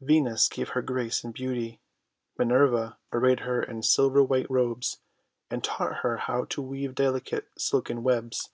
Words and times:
Venus 0.00 0.48
gave 0.48 0.68
her 0.68 0.80
grace 0.82 1.24
and 1.24 1.34
beauty. 1.34 1.80
Minerva 2.38 2.98
arrayed 3.12 3.40
her 3.40 3.60
in 3.60 3.82
silver 3.82 4.22
white 4.22 4.48
robes, 4.48 4.98
and 5.50 5.64
taught 5.64 6.02
her 6.04 6.18
how 6.18 6.44
to 6.50 6.62
weave 6.62 6.94
delicate 6.94 7.48
silken 7.58 8.04
webs. 8.04 8.50